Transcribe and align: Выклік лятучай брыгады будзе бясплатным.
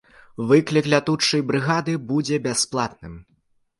Выклік 0.51 0.87
лятучай 0.93 1.43
брыгады 1.51 1.93
будзе 2.13 2.43
бясплатным. 2.47 3.13